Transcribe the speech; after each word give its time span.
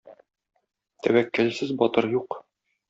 Тәвәккәлсез 1.09 1.77
батыр 1.85 2.13
юк. 2.19 2.43